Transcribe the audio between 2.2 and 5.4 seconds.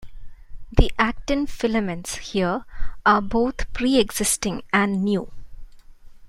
here are both pre-existing and new.